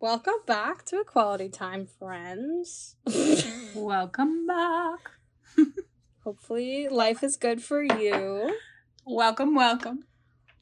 [0.00, 2.96] Welcome back to Equalitea Time, friends.
[3.74, 5.10] Welcome back.
[6.22, 8.56] Hopefully, life is good for you.
[9.04, 10.04] Welcome, welcome.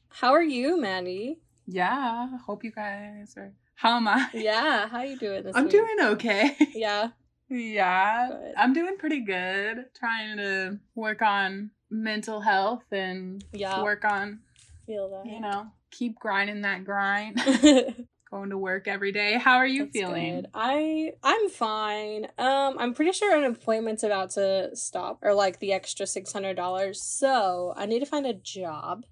[0.09, 1.39] How are you, Maddie?
[1.67, 3.53] Yeah, hope you guys are.
[3.75, 4.27] How am I?
[4.33, 5.71] Yeah, how you doing this I'm week?
[5.71, 6.55] doing okay.
[6.73, 7.09] Yeah,
[7.49, 8.53] yeah, Good.
[8.57, 9.85] I'm doing pretty good.
[9.97, 13.83] Trying to work on mental health and yeah.
[13.83, 14.39] work on,
[14.87, 15.31] Feel that.
[15.31, 17.39] you know, keep grinding that grind.
[18.29, 19.37] That's Going to work every day.
[19.37, 20.35] How are you feeling?
[20.35, 20.47] good.
[20.53, 22.27] I I'm fine.
[22.37, 27.01] Um, I'm pretty sure unemployment's about to stop, or like the extra six hundred dollars.
[27.01, 29.05] So I need to find a job.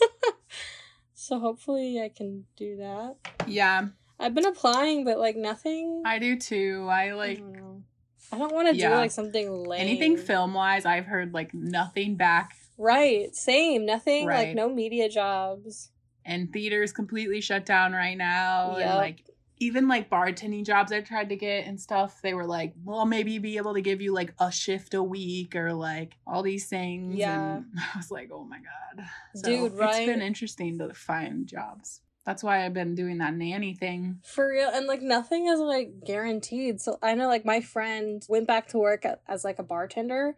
[1.14, 3.16] so hopefully I can do that.
[3.46, 3.88] Yeah,
[4.18, 6.02] I've been applying, but like nothing.
[6.04, 6.88] I do too.
[6.90, 7.84] I like don't.
[8.32, 9.80] I don't want to do like something lame.
[9.82, 10.84] anything film wise.
[10.84, 13.34] I've heard like nothing back, Right.
[13.36, 13.86] Same.
[13.86, 15.91] Nothing like no media jobs.
[16.24, 18.76] And theaters completely shut down right now.
[18.78, 18.86] Yep.
[18.86, 19.24] And like
[19.58, 23.38] even like bartending jobs I tried to get and stuff, they were like, well, maybe
[23.38, 27.14] be able to give you like a shift a week or like all these things.
[27.14, 27.56] Yeah.
[27.58, 29.04] And I was like, oh my God.
[29.44, 32.00] Dude, it's been interesting to find jobs.
[32.26, 34.18] That's why I've been doing that nanny thing.
[34.24, 34.68] For real.
[34.72, 36.80] And like nothing is like guaranteed.
[36.80, 40.36] So I know like my friend went back to work as like a bartender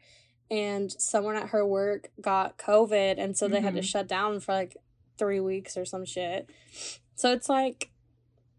[0.50, 3.84] and someone at her work got COVID and so they had to Mhm.
[3.84, 4.76] shut down for like
[5.18, 6.50] three weeks or some shit.
[7.14, 7.90] So it's like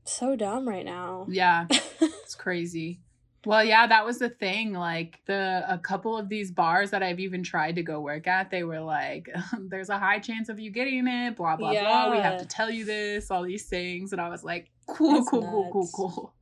[0.05, 1.27] so dumb right now.
[1.29, 1.67] Yeah,
[1.99, 3.01] it's crazy.
[3.45, 4.73] Well, yeah, that was the thing.
[4.73, 8.49] Like the a couple of these bars that I've even tried to go work at,
[8.49, 12.09] they were like, "There's a high chance of you getting it." Blah blah blah.
[12.11, 15.29] We have to tell you this, all these things, and I was like, "Cool, That's
[15.29, 16.33] cool, cool, cool, cool."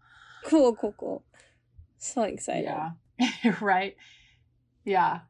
[0.46, 1.24] cool, cool, cool.
[1.98, 2.64] So excited.
[2.64, 3.96] Yeah, right.
[4.86, 5.22] Yeah,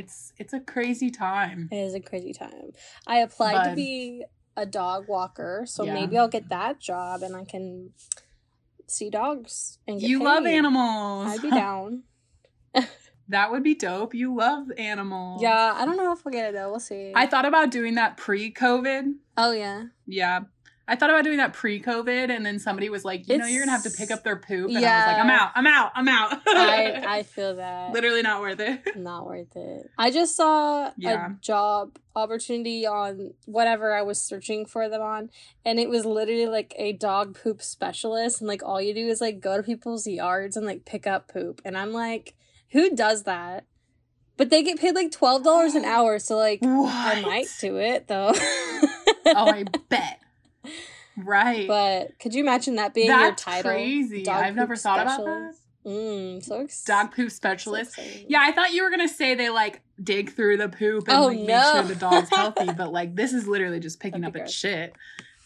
[0.00, 1.68] it's it's a crazy time.
[1.70, 2.72] It is a crazy time.
[3.06, 4.24] I applied to be
[4.56, 5.94] a dog walker, so Yeah.
[5.94, 7.90] maybe I'll get that job and I can
[8.86, 11.26] see dogs and get You love animals.
[11.28, 12.02] I'd be down.
[13.28, 14.14] that would be dope.
[14.14, 15.40] You love animals.
[15.42, 16.70] yeah, I don't know if we'll get it though.
[16.70, 17.12] We'll see.
[17.14, 19.14] I thought about doing that pre-COVID.
[19.36, 19.84] oh yeah.
[20.06, 20.40] Yeah.
[20.90, 23.70] I thought about doing that pre-COVID, and then somebody was like, "You know, you're gonna
[23.70, 26.08] have to pick up their poop," and I was like, "I'm out, I'm out, I'm
[26.08, 27.92] out." I I feel that.
[27.92, 28.82] literally not worth it.
[28.96, 29.90] Not worth it.
[29.96, 31.26] I just saw Yeah.
[31.28, 35.30] a job opportunity on whatever I was searching for them on,
[35.64, 39.20] and it was literally like a dog poop specialist, and like all you do is
[39.20, 42.34] like go to people's yards and like pick up poop, and I'm like,
[42.72, 43.64] who does that?
[44.36, 46.92] But they get paid like twelve dollars an hour, so like What?
[46.92, 48.32] I might do it though.
[48.34, 50.18] oh, I bet.
[51.24, 51.66] Right.
[51.68, 53.70] But could you imagine that being That's your title?
[53.72, 54.22] crazy.
[54.22, 55.24] Dog I've never thought about that.
[55.24, 55.60] specialist?
[55.86, 57.96] Mm, so ex- Dog poop specialist.
[57.98, 58.26] exciting.
[58.28, 61.26] yeah, I thought you were gonna say they like dig through the poop and Oh,
[61.28, 64.52] like make sure the dog's healthy, but like this is literally just picking up its
[64.52, 64.94] shit.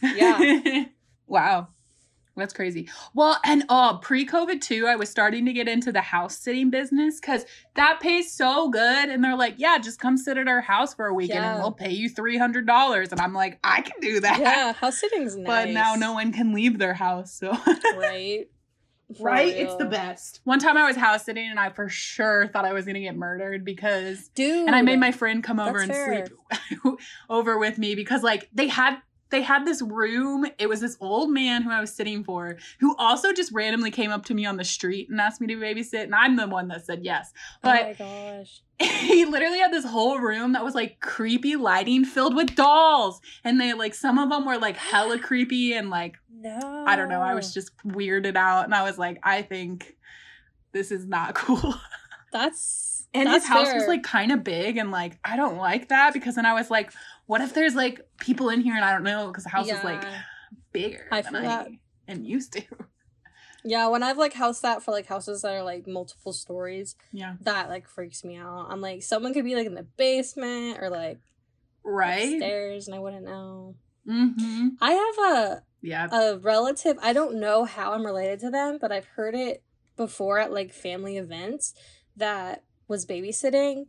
[0.03, 0.85] Yeah.
[1.27, 1.69] wow.
[2.37, 2.89] That's crazy.
[3.15, 7.21] Well, and oh, pre-COVID too, I was starting to get into the house sitting business
[7.21, 9.09] because that pays so good.
[9.09, 11.73] And they're like, "Yeah, just come sit at our house for a weekend, and we'll
[11.73, 15.37] pay you three hundred dollars." And I'm like, "I can do that." Yeah, house sitting's
[15.37, 15.47] nice.
[15.55, 17.50] But now no one can leave their house, so
[17.97, 18.49] right?
[19.17, 20.41] For right, it's the best.
[20.44, 23.15] One time I was house sitting, and I for sure thought I was gonna get
[23.15, 24.67] murdered because dude.
[24.67, 26.97] and I made my friend come over and sleep
[27.31, 28.97] over with me because like they had
[29.31, 30.47] they had this room.
[30.59, 34.11] It was this old man who I was sitting for who also just randomly came
[34.11, 36.69] up to me on the street and asked me to babysit, and I'm the one
[36.69, 37.33] that said yes.
[37.62, 42.05] oh my But gosh, he literally had this whole room that was like creepy lighting
[42.05, 46.17] filled with dolls, and they like some of them were like hella creepy and like
[46.31, 47.21] no, I don't know.
[47.23, 49.97] I was just weirded out, and I was like, I think
[50.73, 51.75] this is not cool.
[52.34, 55.89] That's And that's his house was like kind of big, and like I don't like
[55.89, 56.93] that because then I was like,
[57.27, 59.83] what if there's like people in here and I don't know because the house is
[59.83, 60.21] like Yeah.
[60.73, 61.69] bigger I feel I that.
[62.09, 62.62] am used to.
[63.65, 63.87] yeah.
[63.89, 67.37] When I've like house that for like houses that are like multiple stories, Yeah.
[67.43, 68.67] that like freaks me out.
[68.69, 71.19] I'm like someone could be like in the basement or like
[71.84, 72.37] Right.
[72.39, 73.77] stairs and I wouldn't know.
[74.09, 74.69] Mm-hmm.
[74.83, 76.09] I have a Yeah.
[76.12, 79.62] a relative i don't know how i'm related to them but i've heard it
[79.97, 81.73] before at like family events
[82.16, 83.87] that was babysitting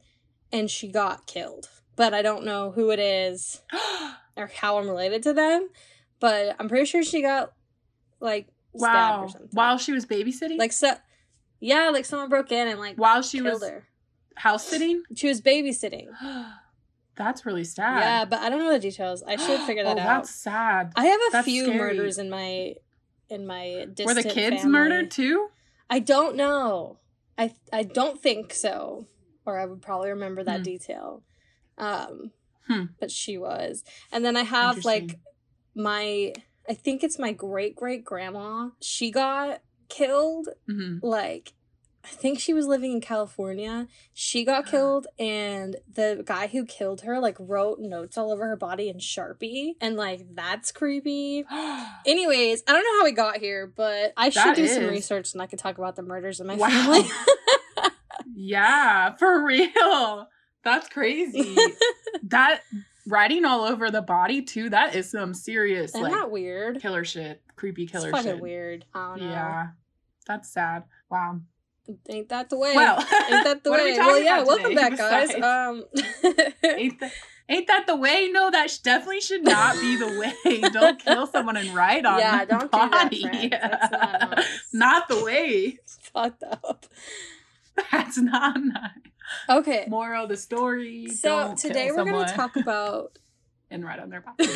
[0.52, 3.62] and she got killed but i don't know who it is
[4.38, 5.70] or how i'm related to them
[6.20, 7.54] but i'm pretty sure she got
[8.20, 9.24] like stabbed wow.
[9.24, 10.94] or something While she was babysitting, like so
[11.60, 13.84] yeah like someone broke in and like while she killed was her
[14.36, 15.04] house sitting.
[15.16, 16.08] she was babysitting
[17.18, 18.00] That's really sad.
[18.02, 20.32] yeah but i don't know the details i should figure oh, that oh, out That's
[20.32, 20.92] sad.
[20.98, 21.78] i have a that's few scary.
[21.78, 22.76] murders in my
[23.30, 24.72] in my distant Were the kids family.
[24.72, 25.50] murdered too?
[25.90, 26.98] I don't know.
[27.38, 29.08] I I don't think so,
[29.46, 30.64] or I would probably remember that Hmm.
[30.64, 31.24] detail.
[31.78, 32.32] Um,
[32.68, 32.86] Hmm.
[33.00, 35.20] but she was, and then I have like
[35.76, 36.34] my
[36.70, 38.72] I think it's my great great grandma.
[38.82, 41.54] She got killed hmm like
[42.06, 43.88] I think she was living in California.
[44.14, 48.56] She got killed and the guy who killed her like wrote notes all over her
[48.56, 51.44] body in Sharpie and like that's creepy.
[52.06, 55.34] Anyways, I don't know how we got here, but I should That do some research
[55.34, 56.70] and I could talk about the murders in my Wow.
[56.70, 57.10] family.
[58.36, 60.28] yeah, for real.
[60.64, 61.56] That's crazy.
[62.24, 62.62] that
[63.08, 64.70] writing all over the body too.
[64.70, 66.82] That is some serious Isn't like that weird?
[66.82, 68.40] killer shit, creepy It's killer fucking shit.
[68.42, 68.86] weird.
[68.94, 69.30] I don't know.
[69.32, 69.68] Yeah,
[70.28, 70.84] that's sad.
[71.10, 71.42] Wow.
[72.10, 72.74] Ain't that the way?
[72.76, 73.98] Well, Ain't that the what are we way?
[74.00, 75.34] Well, yeah, welcome today back, guys.
[75.36, 75.84] Um
[76.64, 77.12] ain't that
[77.48, 78.30] ain't that the way?
[78.32, 80.62] No, that sh- definitely should not be the way.
[80.72, 83.50] don't kill someone and ride on Yeah, don't do that, body.
[83.50, 84.70] That's not nice.
[84.74, 85.78] Not the way.
[86.14, 86.86] fucked up.
[87.92, 88.92] That's not nice.
[89.50, 89.86] Okay.
[89.88, 91.08] Moral of the story.
[91.10, 93.18] So today we're going to talk about
[93.72, 94.50] and write on their body.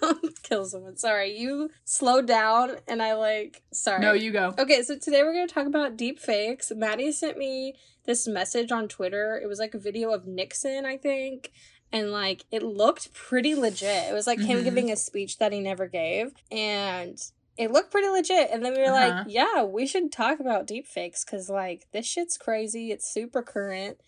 [0.00, 0.96] don't kill someone.
[0.96, 4.00] Sorry, you slowed down and I like sorry.
[4.00, 4.54] No, you go.
[4.58, 6.72] Okay, so today we're going to talk about deep fakes.
[6.74, 7.74] Maddie sent me
[8.04, 9.40] this message on Twitter.
[9.42, 11.50] It was like a video of Nixon, I think.
[11.92, 14.10] And like it looked pretty legit.
[14.10, 14.64] It was like him Mhm.
[14.64, 16.32] giving a speech that he never gave.
[16.50, 17.18] And
[17.56, 18.50] it looked pretty legit.
[18.50, 19.18] And then we were Uh-huh.
[19.24, 22.90] like, yeah, we should talk about deep fakes because like this shit's crazy.
[22.90, 23.98] It's super current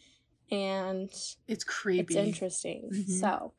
[0.51, 1.11] and
[1.47, 2.15] It's creepy.
[2.15, 2.91] it's interesting.
[2.93, 3.21] Mhm.
[3.21, 3.53] So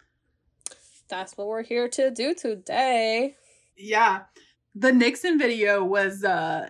[1.09, 3.35] that's what we're here to do today.
[3.77, 4.21] Yeah.
[4.75, 6.69] The Nixon video was uh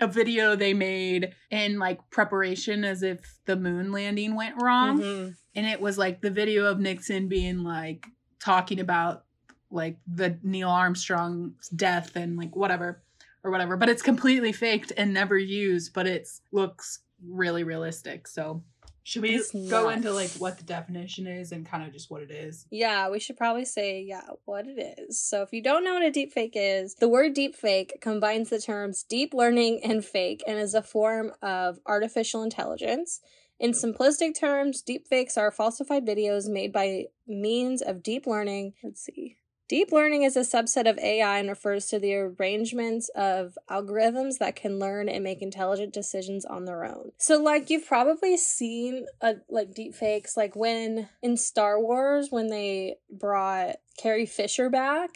[0.00, 5.00] a video they made in like preparation as if the moon landing went wrong.
[5.00, 5.34] Mhm.
[5.54, 8.06] And it was like the video of Nixon being like
[8.38, 9.24] talking about
[9.70, 13.02] like the Neil Armstrong's death and like whatever
[13.44, 13.76] or whatever.
[13.76, 18.26] But it's completely faked and never used, but it looks really realistic.
[18.26, 18.62] So
[19.02, 19.96] should we It's go nuts.
[19.96, 22.66] into like what the definition is and kind of just what it is?
[22.70, 25.20] Yeah, we should probably say, yeah, what it is.
[25.20, 29.02] So if you don't know what a deepfake is, the word deepfake combines the terms
[29.02, 33.20] deep learning and fake and is a form of artificial intelligence.
[33.58, 38.72] In simplistic terms, deepfakes are falsified videos made by means of deep learning.
[38.82, 39.36] Let's see.
[39.70, 44.56] Deep learning is a subset of AI and refers to the arrangements of algorithms that
[44.56, 47.12] can learn and make intelligent decisions on their own.
[47.18, 52.48] So, like, you've probably seen a, like deep fakes, like when in Star Wars, when
[52.48, 55.10] they brought Carrie Fisher back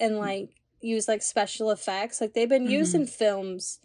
[0.00, 3.02] and like used like special effects, like they've been used Mhm.
[3.02, 3.78] in films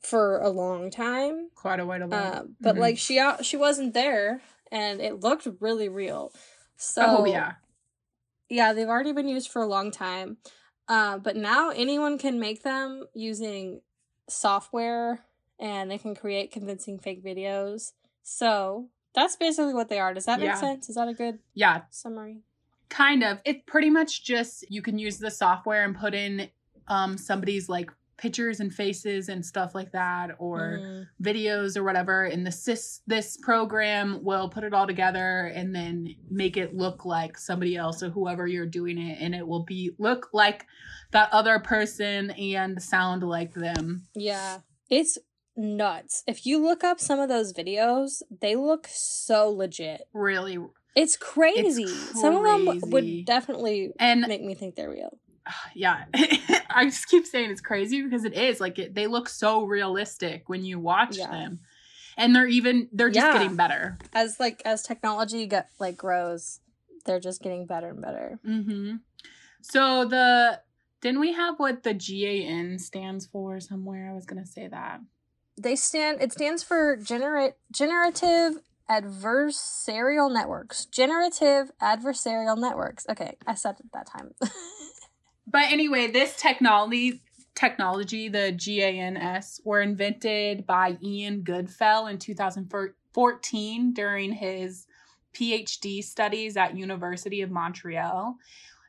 [0.00, 1.48] for a long time.
[1.54, 2.12] Quite a while.
[2.12, 2.80] Uh, but Mhm.
[2.80, 6.30] like she out, she wasn't there, and it looked really real.
[6.76, 7.54] So oh yeah.
[8.48, 10.38] Yeah, they've already been used for a long time.
[10.88, 13.80] Uh, but now anyone can make them using
[14.28, 15.24] software
[15.58, 17.92] and they can create convincing fake videos.
[18.22, 20.14] So that's basically what they are.
[20.14, 20.54] Does that make Yeah.
[20.60, 20.88] sense?
[20.88, 22.42] Is that a good Yeah, summary?
[22.88, 23.38] kind of.
[23.44, 26.50] It's pretty much just you can use the software and put in
[26.88, 31.06] um somebody's like pictures and faces and stuff like that or Mhm.
[31.22, 36.14] videos or whatever and this this this program will put it all together and then
[36.30, 39.90] make it look like somebody else or whoever you're doing it and it will be
[39.98, 40.64] look like
[41.12, 44.60] that other person and sound like them Yeah.
[44.88, 45.18] It's
[45.56, 46.22] nuts.
[46.26, 50.02] If you look up some of those videos, they look so legit.
[50.12, 50.58] really
[50.94, 51.86] It's crazy.
[51.86, 55.18] Some of them would definitely and make me think they're real.
[55.74, 56.04] yeah
[56.70, 60.48] i just keep saying it's crazy because it is like it, they look so realistic
[60.48, 61.30] when you watch Yeah.
[61.30, 61.60] them
[62.16, 63.32] and they're even they're just Yeah.
[63.32, 66.60] getting better As like as technology get like grows,
[67.04, 68.38] they're just getting better and better.
[68.46, 68.96] mm-hmm
[69.62, 70.60] so the
[71.00, 75.00] didn't we have what the gan stands for somewhere i was gonna say that
[75.58, 80.86] They stand it stands for generate generative adversarial networks.
[80.86, 83.04] Generative adversarial networks.
[83.08, 84.30] Okay, I said it that time.
[85.46, 87.22] but anyway this technology
[87.56, 94.86] technology the gans were invented by Ian Goodfellow in 2014 during his
[95.34, 98.36] phd studies at university of montreal.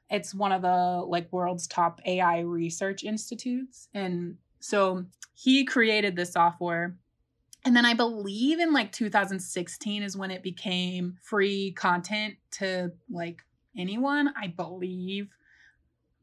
[0.10, 3.90] It's one of the like world's top ai research institutes.
[3.94, 6.96] And so he created this software.
[7.66, 13.44] And then i believe in like 2016 is when it became free content to like
[13.78, 15.30] anyone i believe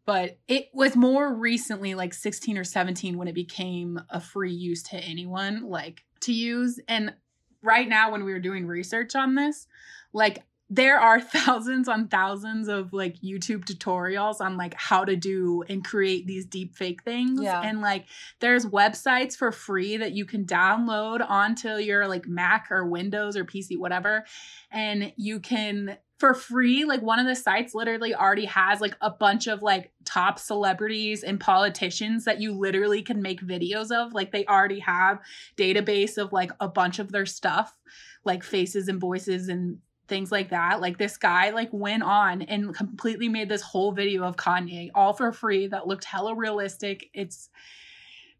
[0.06, 4.82] but it was more recently like 16 or 17 when it became a free use
[4.84, 7.14] to anyone like to use and
[7.62, 9.66] right now when we were doing research on this
[10.12, 15.62] like there are thousands on thousands of like YouTube tutorials on like how to do
[15.68, 17.40] and create these deep fake things.
[17.42, 17.60] Yeah.
[17.60, 18.06] And like
[18.40, 23.44] there's websites for free that you can download onto your like Mac or Windows or
[23.44, 24.24] PC, whatever.
[24.70, 26.84] And you can for free.
[26.84, 31.22] Like one of the sites literally already has like a bunch of like top celebrities
[31.22, 34.12] and politicians that you literally can make videos of.
[34.12, 35.20] Like they already have
[35.56, 37.76] database of like a bunch of their stuff,
[38.24, 40.80] like faces and voices and things like that.
[40.80, 45.12] Like this guy like went on and completely made this whole video of Kanye all
[45.12, 47.10] for free that looked hella realistic.
[47.12, 47.48] It's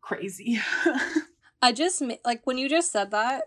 [0.01, 0.61] crazy.
[1.63, 3.45] I just like when you just said that,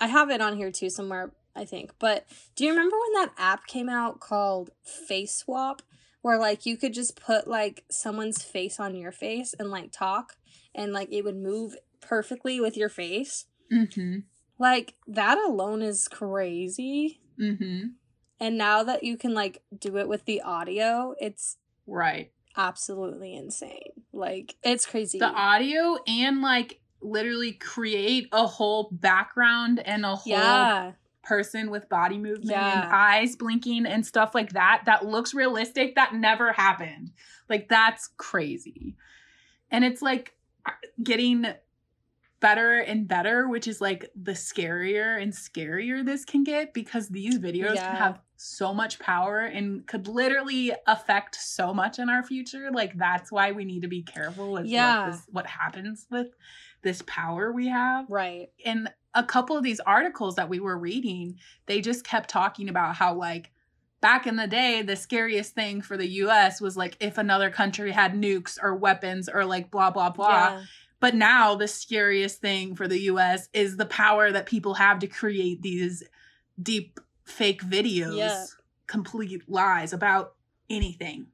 [0.00, 1.92] I have it on here too somewhere, I think.
[1.98, 5.82] But do you remember when that app came out called Face Swap
[6.22, 10.36] where like you could just put like someone's face on your face and like talk
[10.74, 13.46] and like it would move perfectly with your face?
[13.72, 14.20] mm-hmm.
[14.58, 17.20] Like that alone is crazy.
[17.40, 17.88] Mm-hmm.
[18.38, 21.56] And now that you can like do it with the audio, it's
[21.86, 22.30] Right.
[22.56, 23.92] absolutely insane.
[24.12, 25.18] Like it's crazy.
[25.18, 30.92] The audio and like literally create a whole background and a whole yeah.
[31.22, 32.82] Person with body movement Yeah.
[32.84, 37.12] and eyes blinking and stuff like that that looks realistic that never happened.
[37.48, 38.96] Like that's crazy.
[39.70, 40.34] And it's like
[41.02, 41.46] getting
[42.40, 47.38] better and better, which is like the scarier and scarier this can get because these
[47.38, 47.86] videos Yeah.
[47.86, 52.70] can have so much power and could literally affect so much in our future.
[52.72, 55.04] Like that's why we need to be careful with Yeah.
[55.06, 56.28] what, this, what happens with
[56.82, 58.48] this power we have Right.
[58.64, 62.96] And a couple of these articles that we were reading, they just kept talking about
[62.96, 63.52] how like
[64.00, 67.92] back in the day, the scariest thing for the US was like if another country
[67.92, 70.28] had nukes or weapons or like blah blah blah.
[70.28, 70.62] Yeah.
[70.98, 75.06] But now the scariest thing for the US is the power that people have to
[75.06, 76.02] create these
[76.60, 78.44] deep fake videos, Yeah.
[78.86, 80.34] complete lies about
[80.68, 81.28] anything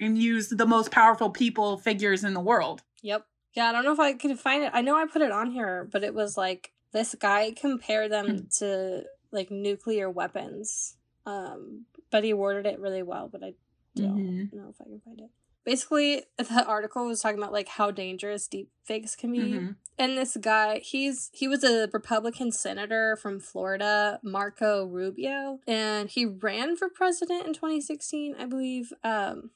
[0.00, 2.82] and use the most powerful people figures in the world.
[3.02, 3.26] Yep.
[3.54, 4.70] Yeah, I don't know if I could find it.
[4.72, 8.26] I know I put it on here, but it was like this guy compared Hmm.
[8.26, 10.96] them to like nuclear weapons.
[11.26, 13.54] Um, but he worded it really well, but I
[13.94, 14.52] don't Mhm.
[14.52, 15.30] know if I can find it.
[15.64, 19.38] Basically, the article was talking about like how dangerous deep fakes can be.
[19.38, 19.76] Mhm.
[19.98, 26.24] And this guy, he's he was a Republican senator from Florida, Marco Rubio, and he
[26.24, 28.92] ran for president in 2016, I believe.
[29.04, 29.50] Um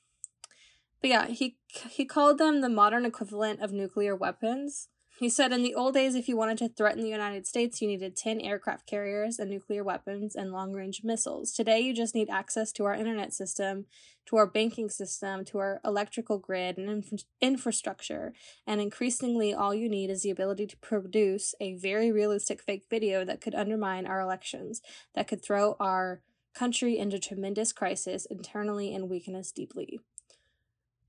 [1.00, 1.56] but yeah, he
[1.90, 4.88] he called them the modern equivalent of nuclear weapons.
[5.18, 7.88] He said in the old days if you wanted to threaten the United States, you
[7.88, 11.52] needed 10 aircraft carriers and nuclear weapons and long-range missiles.
[11.52, 13.86] Today you just need access to our internet system,
[14.26, 18.34] to our banking system, to our electrical grid and infra- infrastructure.
[18.66, 23.24] And increasingly, all you need is the ability to produce a very realistic fake video
[23.24, 24.82] that could undermine our elections,
[25.14, 26.20] that could throw our
[26.54, 29.98] country into tremendous crisis internally and weaken us deeply.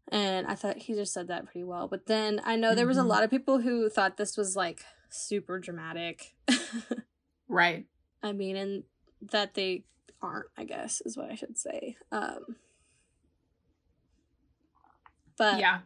[0.09, 1.87] And I thought he just said that pretty well.
[1.87, 3.07] But then I know there was a Mhm.
[3.07, 6.35] lot of people who thought this was like super dramatic.
[7.49, 7.87] Right.
[8.21, 8.83] I mean, and
[9.31, 9.85] that they
[10.21, 11.95] aren't, I guess, is what I should say.
[12.11, 12.57] Um,
[15.37, 15.79] but yeah.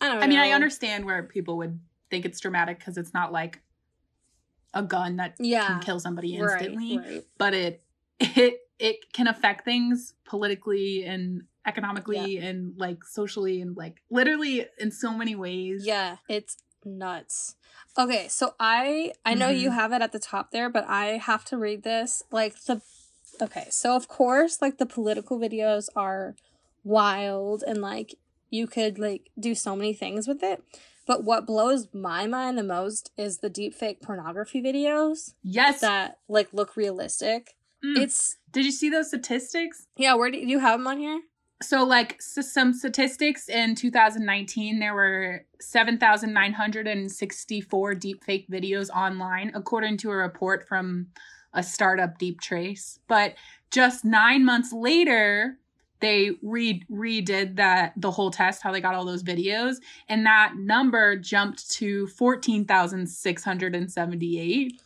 [0.00, 0.24] I don't know.
[0.24, 1.80] I mean, I understand where people would
[2.10, 3.60] think it's dramatic because it's not like
[4.74, 5.66] a gun that Yeah.
[5.66, 7.26] can kill somebody Right, instantly, right.
[7.38, 7.82] but it
[8.20, 14.90] it it can affect things politically and economically and like socially and like literally in
[14.90, 15.84] so many ways.
[15.86, 17.54] Yeah, it's nuts.
[17.98, 19.74] Okay, so I I know you Mhm.
[19.74, 22.22] have it at the top there, but I have to read this.
[22.30, 22.80] Like the
[23.40, 26.36] Okay, so of course like the political videos are
[26.84, 28.14] wild and like
[28.50, 30.62] you could like do so many things with it.
[31.06, 35.80] But what blows my mind the most is the deepfake pornography videos Yes.
[35.80, 37.54] that like look realistic.
[37.84, 38.02] Mm.
[38.02, 39.86] It's Did you see those statistics?
[39.96, 41.20] yeah, where do you have them on here?
[41.62, 50.16] So, like some statistics in 2019, there were 7,964 deepfake videos online, according to a
[50.16, 51.08] report from
[51.54, 52.98] a startup, Deeptrace.
[53.08, 53.34] But
[53.70, 55.58] just nine months later,
[56.00, 59.76] they re- redid that the whole test, how they got all those videos,
[60.08, 64.80] and that number jumped to 14,678.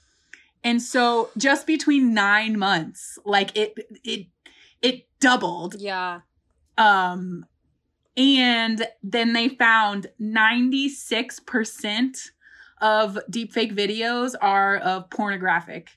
[0.63, 4.27] And so, just between nine months, like it, it,
[4.83, 6.21] it doubled Yeah.
[6.79, 7.45] Um
[8.17, 12.31] and then they found 96%
[12.81, 15.91] of deepfake videos are of pornographic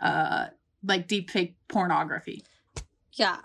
[0.00, 0.46] uh
[0.84, 2.42] like deepfake pornography
[3.12, 3.38] Yeah.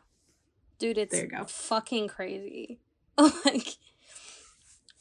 [0.80, 1.44] Dude, it's There you go.
[1.46, 2.80] fucking crazy.
[3.18, 3.76] like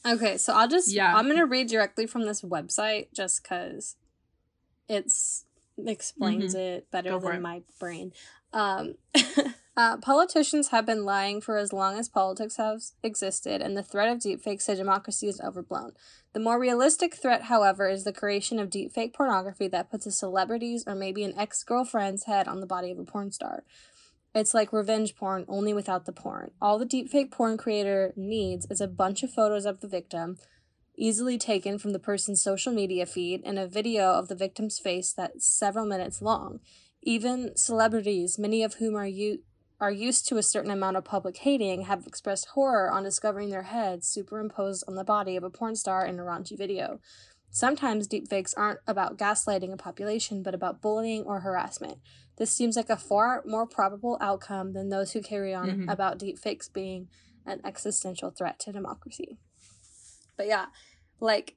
[0.06, 1.14] Okay, so I'll just Yeah.
[1.14, 3.96] I'm going to read directly from this website just cuz
[4.88, 5.44] it's
[5.86, 7.18] explains it better Mm-hmm.
[7.18, 7.42] Go for than it.
[7.42, 8.12] my brain.
[8.52, 8.94] Um
[9.76, 14.08] uh, politicians have been lying for as long as politics has existed, and the threat
[14.08, 15.92] of deepfakes to democracy is overblown.
[16.32, 20.84] The more realistic threat, however, is the creation of deepfake pornography that puts a celebrity's
[20.86, 23.64] or maybe an ex girlfriend's head on the body of a porn star.
[24.34, 26.52] It's like revenge porn, only without the porn.
[26.60, 30.36] All the deepfake porn creator needs is a bunch of photos of the victim,
[30.96, 35.12] easily taken from the person's social media feed, and a video of the victim's face
[35.12, 36.60] that's several minutes long.
[37.02, 39.40] Even celebrities, many of whom are u-
[39.80, 43.62] are used to a certain amount of public hating, have expressed horror on discovering their
[43.62, 47.00] heads superimposed on the body of a porn star in a raunchy video.
[47.50, 51.98] Sometimes deepfakes aren't about gaslighting a population, but about bullying or harassment.
[52.36, 55.92] This seems like a far more probable outcome than those who carry on Mhm.
[55.92, 57.08] about deepfakes being
[57.44, 59.38] an existential threat to democracy.
[60.36, 60.66] But yeah,
[61.18, 61.56] like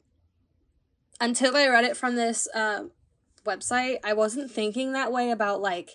[1.22, 2.92] until I read it from this um,
[3.46, 5.92] website, I wasn't thinking that way about like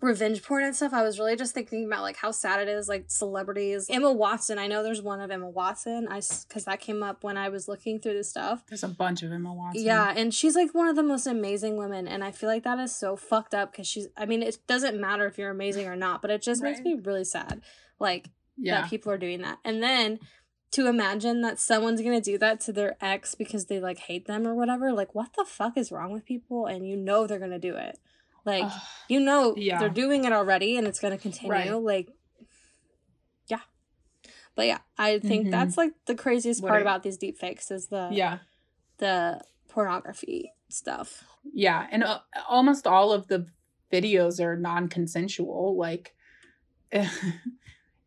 [0.00, 0.92] revenge porn and stuff.
[0.92, 3.86] I was really just thinking about like how sad it is, like celebrities.
[3.90, 4.58] Emma Watson.
[4.58, 6.06] I know there's one of Emma Watson.
[6.08, 8.62] I because that came up when I was looking through this stuff.
[8.68, 9.82] There's a bunch of Emma Watson.
[9.84, 12.78] Yeah, and she's like one of the most amazing women, and I feel like that
[12.78, 14.08] is so fucked up because she's.
[14.16, 16.94] I mean, it doesn't matter if you're amazing or not, but it just makes me
[16.94, 17.60] really sad,
[17.98, 18.82] like Yeah.
[18.82, 20.20] that people are doing that, and then
[20.70, 24.46] to imagine that someone's gonna do that to their ex because they like hate them
[24.46, 24.92] or whatever.
[24.92, 26.66] Like, what the fuck is wrong with people?
[26.66, 27.98] And you know they're gonna do it.
[28.44, 28.70] Like,
[29.08, 29.78] you know Yeah.
[29.78, 31.52] they're doing it already, and it's gonna continue.
[31.52, 31.70] Right.
[31.72, 32.08] Like,
[33.48, 33.60] yeah.
[34.54, 35.50] But yeah, I think Mhm.
[35.50, 38.38] that's like the craziest What part about these deep fakes is the yeah.
[38.98, 41.24] the pornography stuff.
[41.52, 43.46] Yeah, and uh, almost all of the
[43.92, 45.76] videos are non-consensual.
[45.76, 46.14] Like,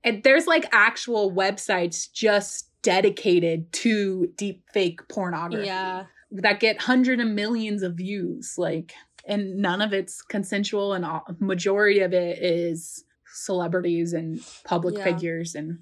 [0.04, 5.68] and there's like actual websites just dedicated to deep fake pornography.
[5.68, 6.06] Yeah.
[6.34, 8.54] that get hundred of millions of views.
[8.58, 8.94] Like,
[9.26, 15.04] and none of it's consensual, and all, majority of it is celebrities and public Yeah.
[15.04, 15.80] figures and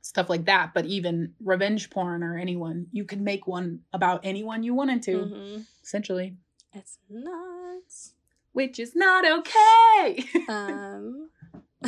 [0.00, 0.72] stuff like that.
[0.74, 5.12] But even revenge porn or anyone, you could make one about anyone you wanted to,
[5.18, 5.66] Mhm.
[5.82, 6.36] essentially
[6.72, 8.14] It's nuts.
[8.52, 10.24] which is not okay.
[10.48, 11.30] Um.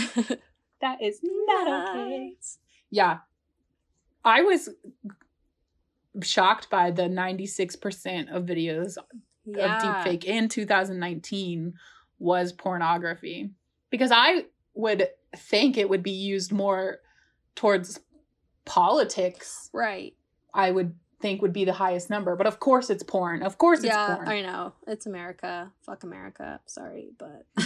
[0.81, 2.37] that is not okay.
[2.91, 3.19] Yeah.
[4.25, 4.69] I was
[6.23, 8.99] shocked by the 96% of videos
[9.57, 10.01] Yeah.
[10.01, 11.75] of deepfake in 2019
[12.19, 13.51] was pornography.
[13.91, 16.99] Because I would think it would be used more
[17.55, 18.01] towards
[18.65, 20.15] politics, Right.
[20.55, 22.35] I would think would be the highest number.
[22.37, 23.43] But of course it's porn.
[23.43, 24.29] Of course it's yeah, porn.
[24.29, 24.73] I know.
[24.87, 25.71] It's America.
[25.83, 26.61] Fuck America.
[26.67, 27.47] Sorry, but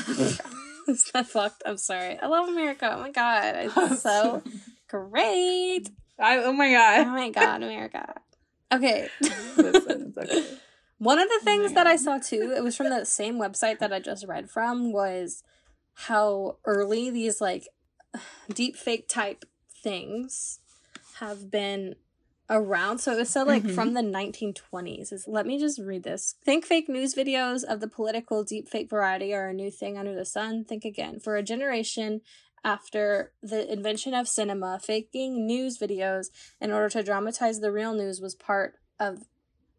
[0.89, 1.63] it's not fucked.
[1.65, 2.19] I'm sorry.
[2.19, 2.93] I love America.
[2.97, 3.71] Oh my god.
[3.77, 4.43] It's so
[4.89, 5.89] great.
[6.19, 8.15] I, oh my god Oh my god, America.
[8.73, 9.09] Okay.
[9.57, 10.47] Listen, it's okay.
[10.99, 13.79] One of the Oh things that I saw too, it was from the same website
[13.81, 15.43] that I just read from, was
[15.95, 17.69] how early these like
[18.53, 19.45] deep fake type
[19.83, 20.61] things
[21.19, 21.95] have been
[22.51, 22.99] around.
[22.99, 23.75] So it was said like Mhm.
[23.75, 25.13] from the 1920s.
[25.13, 26.35] Is let me just read this.
[26.45, 30.15] Think fake news videos of the political deep fake variety are a new thing under
[30.15, 30.65] the sun.
[30.65, 31.21] Think again.
[31.21, 32.21] For a generation
[32.63, 36.27] after the invention of cinema, faking news videos
[36.61, 39.25] in order to dramatize the real news was part of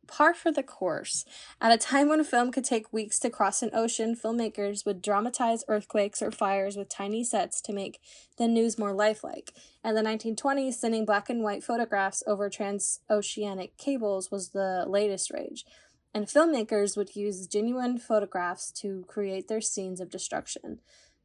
[0.07, 1.25] par for the course.
[1.59, 5.01] At a time when a film could take weeks to cross an ocean, filmmakers would
[5.01, 7.99] dramatize earthquakes or fires with tiny sets to make
[8.37, 9.53] the news more lifelike.
[9.83, 15.65] In the 1920s, sending black and white photographs over transoceanic cables was the latest rage.
[16.13, 20.79] And filmmakers would use genuine photographs to create their scenes of destruction.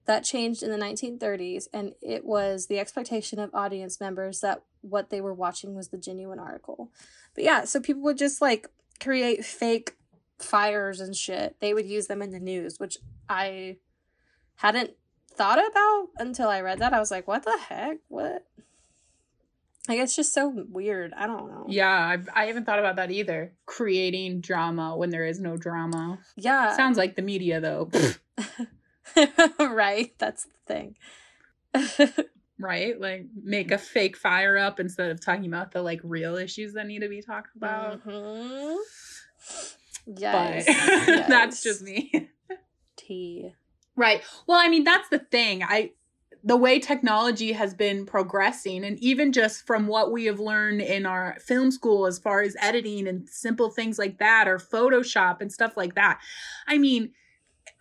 [0.07, 5.11] That changed in the 1930s, and it was the expectation of audience members that what
[5.11, 6.91] they were watching was the genuine article.
[7.35, 8.69] But yeah, so people would just like
[9.01, 9.97] create fake
[10.39, 11.57] fires and shit.
[11.61, 13.77] They would use them in the news, which I
[14.57, 14.93] hadn't
[15.33, 16.93] thought about until I read that.
[16.93, 17.99] I was like, what the heck?
[18.09, 18.47] What?
[19.89, 21.13] Like, it's just so weird.
[21.15, 21.65] I don't know.
[21.69, 23.55] Yeah, I, I haven't thought about that either.
[23.67, 26.19] Creating drama when there is no drama.
[26.37, 26.77] Yeah.
[26.77, 27.91] Sounds like the media, though.
[29.59, 30.13] right.
[30.19, 30.95] That's the
[31.75, 32.15] thing.
[32.61, 33.01] right?
[33.01, 36.87] Like, make a fake fire up instead of talking about the like real issues that
[36.87, 38.05] need to be talked about.
[38.07, 38.77] Mhm.
[40.07, 40.67] But Yes.
[41.29, 42.29] that's just me.
[42.97, 43.53] T.
[43.97, 44.23] Right.
[44.47, 45.63] Well, I mean, that's the thing.
[45.63, 45.93] I
[46.43, 51.05] the way technology has been progressing and even just from what we have learned in
[51.05, 55.53] our film school as far as editing and simple things like that or Photoshop and
[55.53, 56.19] stuff like that.
[56.67, 57.13] I mean,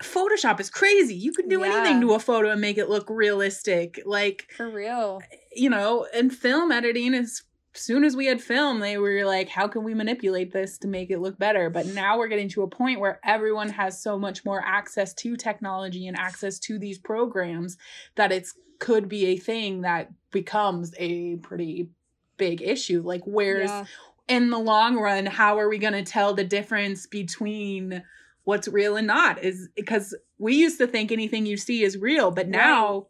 [0.04, 1.16] Photoshop is crazy.
[1.16, 4.02] You can do anything to a photo and make it look realistic.
[4.06, 5.22] Like, For real.
[5.54, 7.44] you know, and film editing is
[7.76, 10.88] as soon as we had film, they were like, how can we manipulate this to
[10.88, 11.70] make it look better?
[11.70, 15.36] But now we're getting to a point where everyone has so much more access to
[15.38, 17.78] technology and access to these programs
[18.16, 21.90] that it's could be a thing that becomes a pretty
[22.38, 23.02] big issue.
[23.04, 23.86] Like, where's Yeah.
[24.30, 28.02] in the long run, how are we going to tell the difference between
[28.50, 32.32] what's real and not is because we used to think anything you see is real,
[32.32, 33.06] but now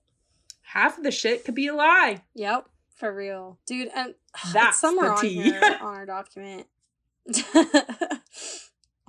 [0.62, 2.21] half of the shit could be a lie.
[2.36, 3.89] Yep, for real, dude.
[3.95, 4.15] And
[4.54, 6.67] That's somewhere the on here on our document.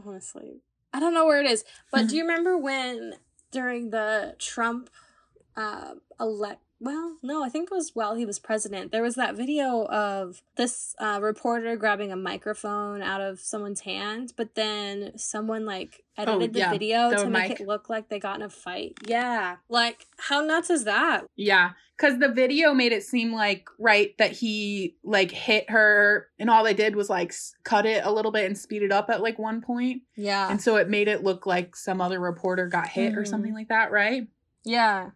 [0.06, 0.60] Honestly,
[0.92, 1.64] I don't know where it is.
[1.90, 3.14] But do you remember when
[3.50, 4.88] during the Trump
[5.56, 6.62] uh, elect?
[6.82, 8.90] Well, no, I think it was while he was president.
[8.90, 14.32] There was that video of this uh, reporter grabbing a microphone out of someone's hand,
[14.36, 18.08] but then someone like edited the Oh, yeah, video the to make it look like
[18.08, 18.94] they got in a fight.
[19.06, 21.24] Yeah, like how nuts is that?
[21.36, 26.48] Yeah, because the video made it seem like right that he like hit her, and
[26.48, 29.20] all they did was like cut it a little bit and speed it up at
[29.20, 32.88] like one point, Yeah, and so it made it look like some other reporter got
[32.88, 33.28] hit or Mhm.
[33.28, 34.28] something like that, right?
[34.64, 35.10] yeah,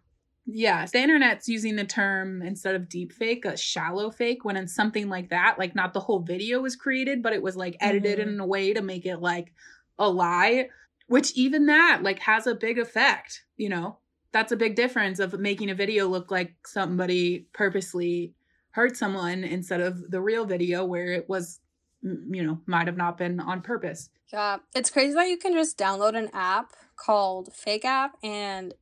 [0.47, 4.75] Yeah, the internet's using the term instead of deep fake, a shallow fake, when it's
[4.75, 8.19] something like that, like not the whole video was created, but it was like edited
[8.19, 8.35] Mhm.
[8.35, 9.55] in a way to make it like
[9.99, 10.69] a lie,
[11.07, 13.99] which even that like has a big effect, you know?
[14.33, 18.35] That's a big difference of making a video look like somebody purposely
[18.73, 21.61] hurt someone instead of the real video where it was,
[22.03, 24.11] you know, might have not been on purpose.
[24.33, 28.75] Yeah, it's crazy that you can just download an app called FakeApp and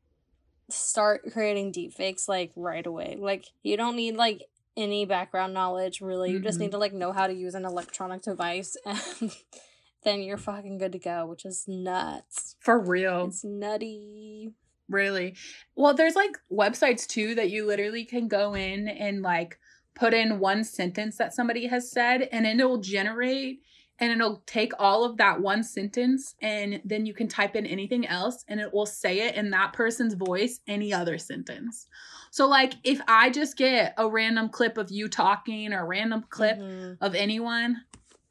[0.72, 3.16] start creating deepfakes like right away.
[3.18, 4.42] Like you don't need like
[4.76, 6.30] any background knowledge really.
[6.30, 6.72] You just need mm-hmm.
[6.72, 9.34] to like know how to use an electronic device and
[10.04, 12.56] then you're fucking good to go, which is nuts.
[12.60, 13.26] For real.
[13.26, 14.52] It's nutty.
[14.88, 15.36] Really?
[15.76, 19.58] Well, there's like websites too that you literally can go in and like
[19.94, 23.60] put in one sentence that somebody has said and it'll generate
[24.02, 28.04] and it'll take all of that one sentence and then you can type in anything
[28.04, 31.86] else and it will say it in that person's voice any other sentence.
[32.32, 36.24] So like if I just get a random clip of you talking or a random
[36.30, 36.98] clip Mhm.
[37.00, 37.82] of anyone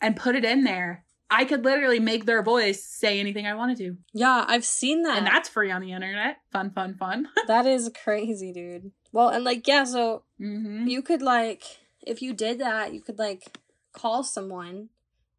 [0.01, 3.77] and put it in there, I could literally make their voice say anything I wanted
[3.77, 3.95] to.
[4.11, 5.19] Yeah, I've seen that.
[5.19, 6.39] And that's free on the internet.
[6.51, 7.29] Fun, fun, fun.
[7.47, 8.91] that is crazy, dude.
[9.13, 10.87] Well, and like yeah, so mm-hmm.
[10.87, 11.63] you could like
[12.05, 13.57] if you did that, you could like
[13.93, 14.89] call someone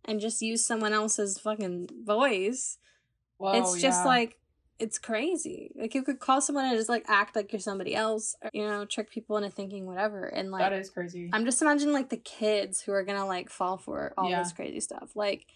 [0.04, 2.78] and just use someone else's fucking voice.
[3.40, 4.38] it's just like
[4.78, 5.70] it's crazy.
[5.76, 8.64] Like you could call someone and just like act like you're somebody else, or, you
[8.66, 10.24] know, trick people into thinking whatever.
[10.26, 11.28] And like that is crazy.
[11.32, 14.42] I'm just imagining like the kids who are gonna like fall for all Yeah.
[14.42, 15.12] this crazy stuff.
[15.14, 15.46] Like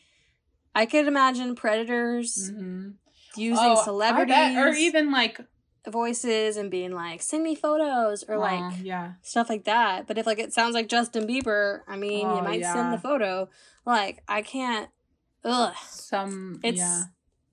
[0.74, 2.94] I could imagine predators Mhm.
[3.36, 5.40] using Oh, celebrities or even like
[5.88, 10.06] voices and being like, send me photos or like oh, yeah, stuff like that.
[10.06, 12.72] But if like it sounds like Justin Bieber, I mean, Oh, you might yeah.
[12.72, 13.48] send the photo.
[13.86, 14.90] Like I can't.
[15.44, 15.74] Ugh.
[15.88, 17.04] some It's yeah.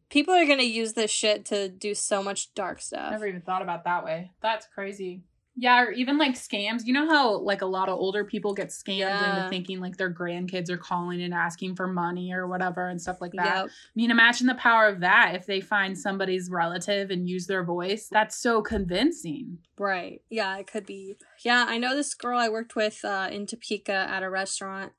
[0.09, 3.11] people are gonna use this shit to do so much dark stuff.
[3.11, 4.31] Never even thought about that way.
[4.41, 5.23] That's crazy.
[5.55, 6.81] Yeah, or even like scams.
[6.85, 9.35] You know how like a lot of older people get scammed Yeah.
[9.37, 13.21] into thinking like their grandkids are calling and asking for money or whatever and stuff
[13.21, 13.55] like that.
[13.57, 13.65] Yep.
[13.67, 17.63] I mean, imagine the power of that if they find somebody's relative and use their
[17.63, 18.07] voice.
[18.11, 19.59] That's so convincing.
[19.77, 20.23] Right.
[20.31, 21.17] Yeah, it could be.
[21.45, 24.93] Yeah, I know this girl I worked with uh, in Topeka at a restaurant,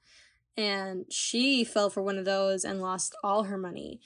[0.56, 4.00] and she fell for one of those and lost all her money.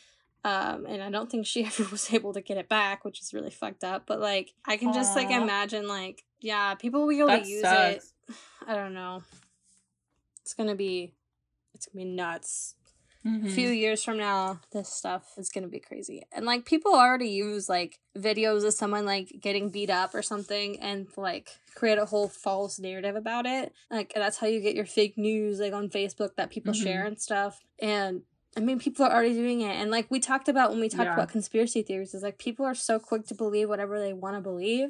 [0.45, 3.35] Um, and I don't think she ever was able to get it back, which is
[3.35, 4.05] really fucked up.
[4.07, 7.49] But like, I can just like imagine, like, yeah, people will be able That to
[7.51, 8.13] use sucks.
[8.29, 8.35] it.
[8.67, 9.23] I don't know.
[10.43, 11.13] It's gonna be,
[11.75, 12.75] it's gonna be nuts.
[13.25, 13.51] A Mhm.
[13.51, 17.69] few years from now this stuff is gonna be crazy and like people already use
[17.69, 22.29] like videos of someone like getting beat up or something and like create a whole
[22.29, 26.37] false narrative about it like that's how you get your fake news like on facebook
[26.37, 26.83] that people Mhm.
[26.83, 28.23] share and stuff and
[28.57, 29.77] I mean, people are already doing it.
[29.77, 31.13] And like we talked about when we talked Yeah.
[31.13, 34.41] about conspiracy theories, is like people are so quick to believe whatever they want to
[34.41, 34.89] believe.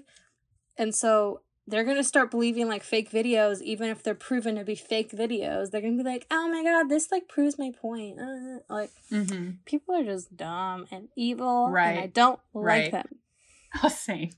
[0.79, 4.65] And so they're going to start believing like fake videos, even if they're proven to
[4.65, 5.71] be fake videos.
[5.71, 8.19] They're going to be like, oh my God, this like proves my point.
[8.19, 9.59] Uh, like Mhm.
[9.67, 11.67] people are just dumb and evil.
[11.91, 12.91] And I don't like Right.
[12.93, 13.07] them.
[13.83, 14.31] Oh, same.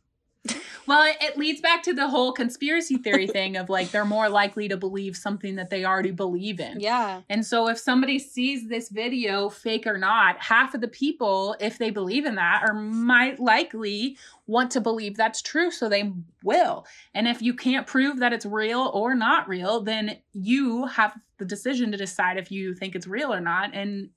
[0.87, 4.29] Well, it, it leads back to the whole conspiracy theory thing of like they're more
[4.29, 6.81] likely to believe something that they already believe in.
[6.81, 7.23] Yeah.
[7.29, 11.79] And so if somebody sees this video, fake or not, half of the people, if
[11.79, 14.17] they believe in that, are might likely
[14.47, 15.71] want to believe that's true.
[15.71, 16.13] So they
[16.43, 16.87] will.
[17.15, 21.45] And if you can't prove that it's real or not real, then you have the
[21.45, 23.75] decision to decide if you think it's real or not.
[23.75, 24.11] And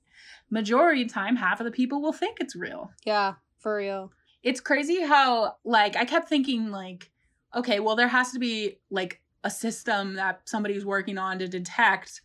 [0.50, 3.34] majority of time, half of the people will think it's real Yeah.
[3.58, 4.12] For real.
[4.44, 7.10] It's crazy how like I kept thinking like
[7.56, 12.22] okay, well there has to be like a system that somebody's working on to detect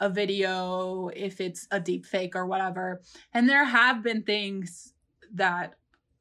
[0.00, 3.00] a video if it's a deep fake or whatever.
[3.32, 4.92] And there have been things
[5.34, 5.74] that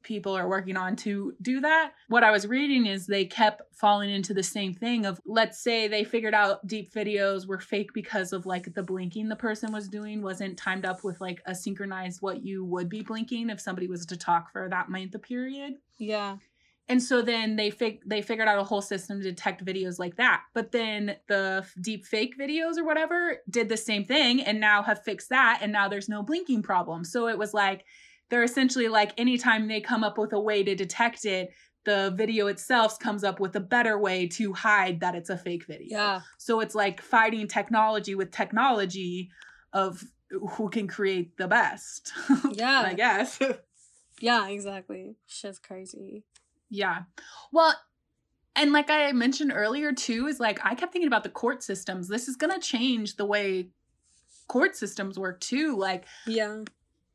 [0.04, 1.94] people are working on to do that.
[2.08, 5.88] What I was reading is they kept falling into the same thing of let's say
[5.88, 9.88] they figured out deep videos were fake because of like the blinking the person was
[9.88, 13.88] doing wasn't timed up with like a synchronized what you would be blinking if somebody
[13.88, 15.74] was to talk for that length of period.
[15.98, 16.38] Yeah.
[16.92, 20.18] And so then they fig- they figured out a whole system to detect videos like
[20.18, 20.44] that.
[20.54, 24.84] But then the f- deep fake videos or whatever did the same thing and now
[24.84, 27.06] have fixed that and now there's no blinking problem.
[27.06, 27.86] So it was like
[28.32, 31.50] they're essentially like anytime they come up with a way to detect it,
[31.84, 35.66] the video itself comes up with a better way to hide that it's a fake
[35.68, 35.98] video.
[35.98, 36.22] Yeah.
[36.38, 39.30] So it's like fighting technology with technology
[39.74, 42.14] of who can create the best.
[42.54, 42.82] Yeah.
[42.82, 43.40] I guess.
[44.24, 45.16] Yeah, exactly.
[45.26, 46.26] Shit's crazy.
[46.70, 47.06] Yeah.
[47.52, 47.74] Well,
[48.56, 52.08] and like I mentioned earlier too, is like I kept thinking about the court systems.
[52.08, 53.70] This is gonna change the way
[54.48, 55.76] court systems work too.
[55.76, 56.66] Like Yeah.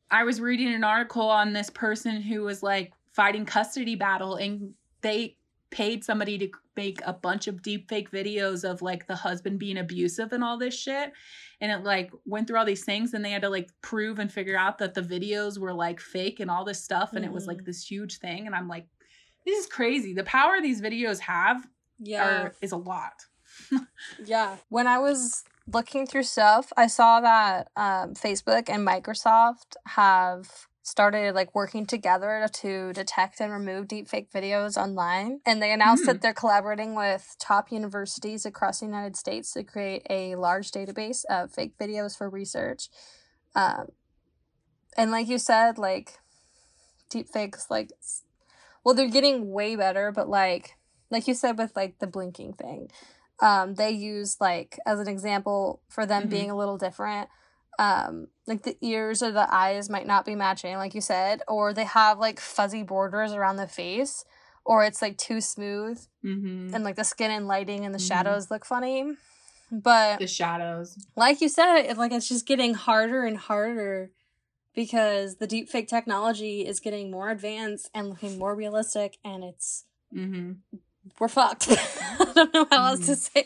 [0.09, 4.73] I was reading an article on this person who was like fighting custody battle and
[5.01, 5.35] they
[5.69, 9.77] paid somebody to make a bunch of deep fake videos of like the husband being
[9.77, 11.11] abusive and all this shit
[11.59, 14.31] and it like went through all these things and they had to like prove and
[14.31, 17.47] figure out that the videos were like fake and all this stuff and it was
[17.47, 17.65] like Mhm.
[17.65, 18.85] this huge thing and i'm like
[19.45, 21.67] this is crazy the power these videos have
[21.99, 22.23] Yeah.
[22.45, 23.13] are, is a lot
[24.23, 24.55] Yeah.
[24.69, 31.35] When I was looking through stuff, I saw that um, Facebook and Microsoft have started
[31.35, 35.41] like working together to detect and remove deepfake videos online.
[35.45, 36.07] And they announced Hmm.
[36.07, 41.25] that they're collaborating with top universities across the United States to create a large database
[41.29, 42.87] of fake videos for research.
[43.53, 43.87] Um,
[44.95, 46.19] and like you said, like
[47.09, 47.91] deepfakes, like,
[48.83, 50.77] well, they're getting way better, but like,
[51.11, 52.89] like you said with like the blinking thing
[53.39, 56.29] um they use like as an example for them Mhm.
[56.29, 57.29] being a little different
[57.79, 61.73] um like the ears or the eyes might not be matching like you said or
[61.73, 64.25] they have like fuzzy borders around the face
[64.65, 66.73] or it's like too smooth mm-hmm.
[66.73, 68.07] and like the skin and lighting and the Mhm.
[68.07, 69.13] shadows look funny
[69.71, 74.11] but the shadows like you said it like it's just getting harder and harder
[74.73, 80.53] because the deepfake technology is getting more advanced and looking more realistic and it's mm-hmm.
[81.19, 81.67] We're fucked.
[82.19, 83.45] I don't know how else to say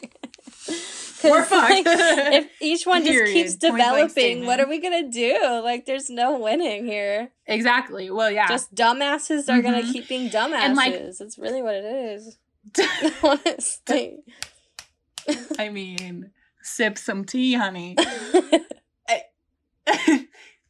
[1.24, 3.34] we're fucked like, if each one just Period.
[3.34, 5.38] keeps developing, what are we gonna do?
[5.64, 7.30] Like, there's no winning here.
[7.48, 9.92] exactly well yeah Just dumbasses are gonna Mhm.
[9.94, 10.62] keep being dumbasses.
[10.64, 12.38] And, like- That's really what it is.
[13.24, 14.20] Honestly.
[15.60, 16.32] i mean
[16.64, 17.96] sip some tea honey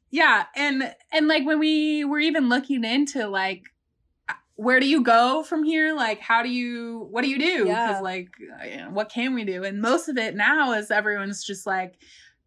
[0.10, 3.64] yeah and and like when we were even looking into like
[4.62, 5.95] where do you go from here?
[5.95, 7.65] Like how do you what do you do?
[7.65, 7.88] Yeah.
[7.88, 9.63] because like you know, what can we do?
[9.63, 11.95] And most of it now is everyone's just like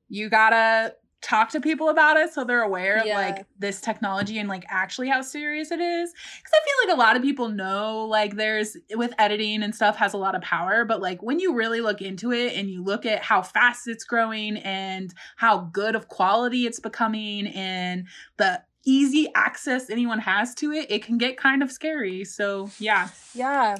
[0.09, 4.49] you gotta talk to people about it so they're aware of like this technology and
[4.49, 6.13] like actually how serious it is.
[6.13, 9.97] Because i feel like a lot of people know like there's with editing and stuff
[9.97, 12.85] has a lot of power but like when you really look into it and you
[12.85, 18.63] look at how fast it's growing and how good of quality it's becoming and the
[18.85, 23.77] easy access anyone has to it it can get kind of scary so yeah yeah.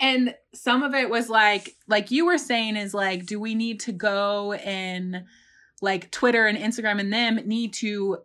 [0.00, 3.80] and some of it was like like you were saying is like do we need
[3.80, 5.24] to go and
[5.82, 8.18] like twitter and instagram and them need to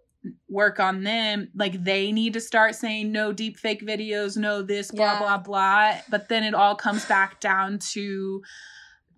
[0.48, 4.92] work on them like they need to start saying no deep fake videos no this
[4.92, 5.20] blah Yeah.
[5.20, 8.44] blah blah but then it all comes back down to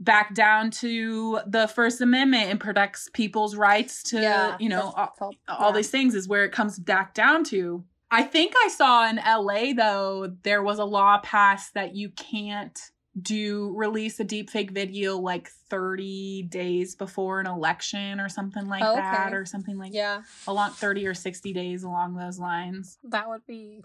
[0.03, 4.57] back down to the first amendment and protects people's rights to yeah.
[4.59, 7.83] you know Felt- felt- all these things is where it comes back down to.
[8.11, 12.79] I think I saw in LA though there was a law passed that you can't
[13.21, 18.95] do release a deepfake video like 30 days before an election or something like Oh,
[18.95, 19.35] that okay.
[19.35, 20.23] or something like Yeah.
[20.47, 22.97] along 30 or 60 days along those lines.
[23.03, 23.83] That would be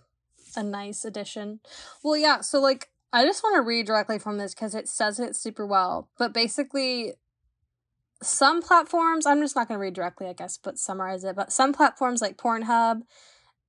[0.57, 1.61] a nice addition.
[2.03, 5.19] Well, yeah, so like I just want to read directly from this because it says
[5.19, 6.09] it super well.
[6.19, 7.15] But basically,
[8.23, 11.37] some platforms, I'm just not going to read directly, I guess, but summarize it.
[11.37, 13.03] But some platforms like Pornhub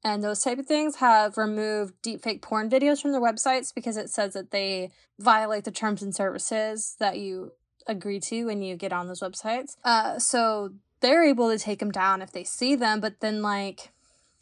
[0.03, 4.09] and those type of things have removed deepfake porn videos from their websites because it
[4.09, 7.51] says that they violate the terms and services that you
[7.87, 9.75] agree to when you get on those websites.
[9.83, 13.91] Uh, so they're able to take them down if they see them, but then like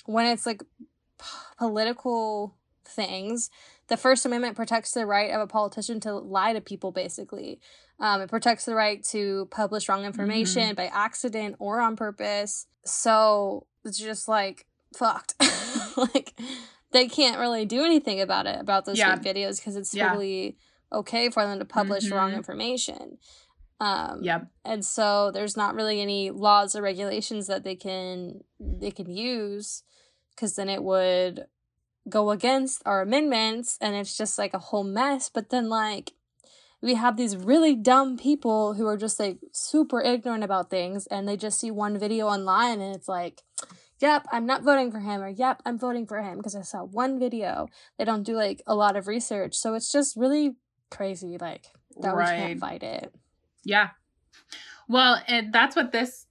[0.05, 0.61] when it's like
[1.19, 1.25] p-
[1.57, 2.55] political
[2.85, 3.49] things,
[3.87, 7.59] the First Amendment protects the right of a politician to lie to people, basically.
[7.99, 12.67] Um, it protects the right to publish wrong information by accident or on purpose.
[12.85, 15.35] So it's just like fucked.
[15.97, 16.39] like
[16.91, 19.15] they can't really do anything about it, about those Yeah.
[19.17, 20.09] videos, because it's Yeah.
[20.09, 20.57] totally
[20.91, 22.37] okay for them to publish wrong Mhm.
[22.37, 23.17] information.
[23.79, 24.47] Um, Yep.
[24.65, 29.83] and so there's not really any laws or regulations that they can they can use
[30.31, 31.47] because then it would
[32.09, 35.29] go against our amendments and it's just like a whole mess.
[35.29, 36.13] But then, like,
[36.81, 41.27] we have these really dumb people who are just like super ignorant about things and
[41.27, 43.41] they just see one video online and it's like,
[43.99, 46.83] yep, I'm not voting for him, or yep, I'm voting for him because I saw
[46.83, 47.67] one video.
[47.97, 49.55] They don't do like a lot of research.
[49.55, 50.55] So it's just really
[50.91, 51.65] crazy, like,
[52.01, 53.13] that we can't fight it.
[53.63, 53.89] Yeah.
[54.87, 56.27] Well, and that's what this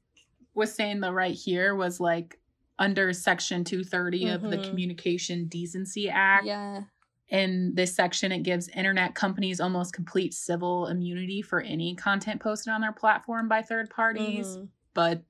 [0.54, 2.38] was saying though right here was like
[2.78, 4.68] under section 230 of the Mhm.
[4.68, 6.44] Communication Decency Act.
[6.46, 6.84] Yeah.
[7.28, 12.72] In this section, it gives internet companies almost complete civil immunity for any content posted
[12.72, 14.46] on their platform by third parties.
[14.56, 14.68] Mhm.
[14.94, 15.24] But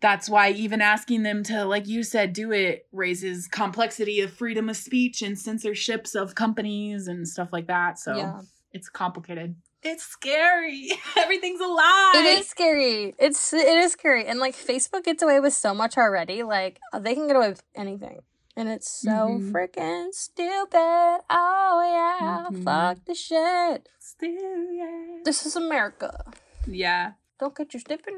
[0.00, 4.68] that's why even asking them to, like you said, do it raises complexity of freedom
[4.68, 7.98] of speech and censorships of companies and stuff like that.
[7.98, 8.40] So Yeah.
[8.72, 9.54] it's complicated.
[9.84, 10.90] It's scary.
[11.16, 12.12] Everything's a lie.
[12.16, 13.14] It is scary.
[13.18, 16.42] It's it is scary, and like Facebook gets away with so much already.
[16.42, 18.22] Like they can get away with anything,
[18.56, 19.52] and it's so Mhm.
[19.52, 21.20] freaking stupid.
[21.28, 22.64] Oh yeah, Mhm.
[22.64, 23.88] fuck the shit.
[23.98, 25.18] Still, yeah.
[25.24, 26.32] This is America.
[26.66, 27.12] Yeah.
[27.38, 28.14] Don't get your step in.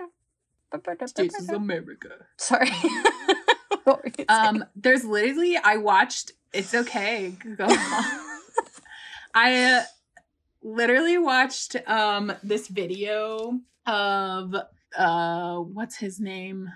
[1.17, 2.27] This is America.
[2.37, 2.71] Sorry.
[3.85, 4.25] what were you?
[4.29, 6.33] Um, there's literally I watched.
[6.53, 7.31] It's okay.
[7.57, 7.71] Go on.
[9.35, 9.83] I uh,
[10.67, 14.55] literally watched um this video of
[14.97, 16.69] uh what's his name?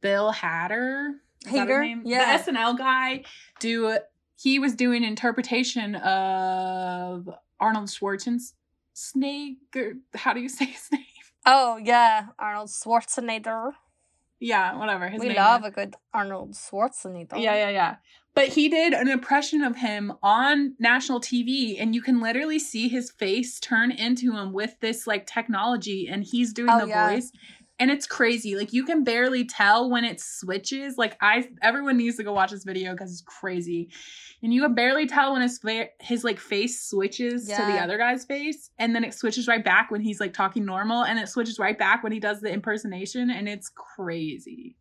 [0.00, 1.14] Bill Hatter.
[1.46, 2.00] Is Hader?
[2.04, 2.36] Yeah.
[2.36, 3.24] The SNL guy.
[3.60, 3.98] Do
[4.36, 8.52] he was doing interpretation of Arnold Schwarzenegger.
[10.14, 11.02] How do you say his name?
[11.46, 13.70] oh yeah, Arnold Schwarzenegger.
[14.44, 15.08] Yeah, whatever.
[15.08, 15.68] His we love is.
[15.68, 17.40] a good Arnold Schwarzenegger.
[17.40, 17.96] Yeah, yeah, yeah.
[18.34, 22.88] But he did an impression of him on national TV, and you can literally see
[22.88, 27.08] his face turn into him with this like technology, and he's doing Oh, the yeah.
[27.08, 27.32] voice.
[27.80, 28.54] And it's crazy.
[28.54, 30.96] Like you can barely tell when it switches.
[30.96, 33.90] Like I, everyone needs to go watch this video because it's crazy,
[34.42, 35.60] and you can barely tell when his
[35.98, 39.90] his like face switches to the other guy's face, and then it switches right back
[39.90, 43.28] when he's like talking normal, and it switches right back when he does the impersonation,
[43.28, 44.76] and it's crazy.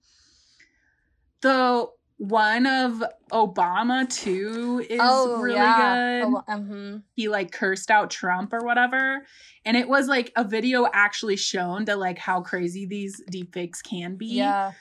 [1.42, 1.88] The
[2.24, 6.24] one of Obama too is really good.
[6.24, 6.98] Oh, mm-hmm.
[7.16, 9.26] He like cursed out Trump or whatever.
[9.66, 14.16] And it was like a video actually shown to like how crazy these deepfakes can
[14.16, 14.36] be.
[14.36, 14.72] Yeah.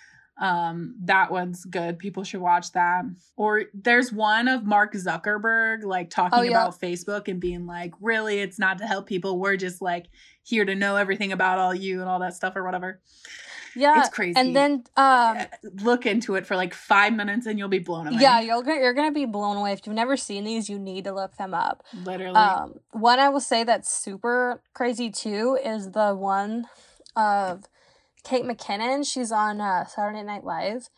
[0.40, 1.98] Um, that one's good.
[1.98, 3.02] People should watch that.
[3.36, 6.50] Or there's one of Mark Zuckerberg like talking Oh, yeah.
[6.50, 9.40] about Facebook and being like, really, it's not to help people.
[9.40, 10.06] We're just like
[10.44, 13.00] here to know everything about all you and all that stuff or whatever.
[13.74, 14.00] Yeah.
[14.00, 14.38] It's crazy.
[14.38, 15.38] And then um
[15.82, 18.18] Look into it for like five minutes and you'll be blown away.
[18.20, 19.72] yeah, you're gonna you're gonna be blown away.
[19.72, 21.82] If you've never seen these, you need to look them up.
[22.04, 22.36] Literally.
[22.36, 26.66] Um, one I will say that's super crazy too is the one
[27.16, 27.64] of
[28.24, 29.06] Kate McKinnon.
[29.10, 30.88] She's on uh, Saturday Night Live,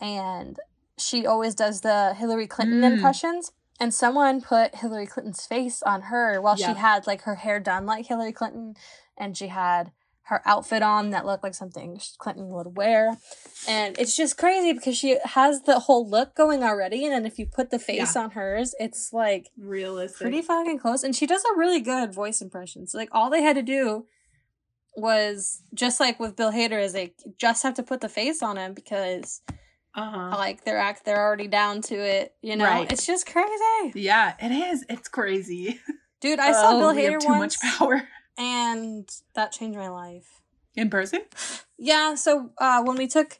[0.00, 0.58] and
[0.96, 2.92] she always does the Hillary Clinton Mm.
[2.94, 3.52] impressions.
[3.80, 6.74] And someone put Hillary Clinton's face on her while Yeah.
[6.74, 8.76] she had like her hair done like Hillary Clinton,
[9.16, 9.92] and she had
[10.28, 13.16] her outfit on that looked like something Clinton would wear.
[13.66, 17.38] And it's just crazy because she has the whole look going already, and then if
[17.38, 20.20] you put the face on hers, it's like Realistic.
[20.20, 23.42] pretty fucking close and she does a really good voice impression so like all they
[23.42, 24.06] had to do
[24.96, 28.56] was just like with bill hader is they just have to put the face on
[28.56, 29.40] him because
[29.94, 30.36] uh-huh.
[30.36, 32.90] like they're act they're already down to it you know Right.
[32.90, 34.84] it's just crazy Yeah, it is.
[34.88, 35.80] It's crazy.
[36.20, 40.40] dude i saw Oh, bill hader too once much power and that changed my life
[40.76, 41.20] in person.
[41.76, 43.38] yeah so uh when we took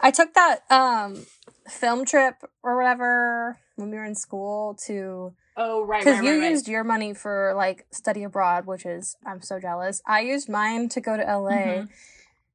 [0.00, 1.24] i took that um
[1.68, 6.66] film trip or whatever when we were in school to Oh right, Because you used
[6.66, 10.00] your money for like study abroad, which is I'm so jealous.
[10.06, 11.88] I used mine to go to LA, Mhm.